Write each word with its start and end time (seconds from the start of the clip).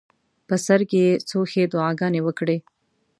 په 0.47 0.55
سر 0.65 0.81
کې 0.89 0.99
یې 1.05 1.13
څو 1.29 1.39
ښې 1.51 1.63
دعاګانې 1.73 2.21
وکړې. 2.23 2.57